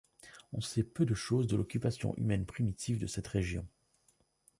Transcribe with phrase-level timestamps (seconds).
[0.53, 3.67] On sait peu de choses de l’occupation humaine primitive de cette région.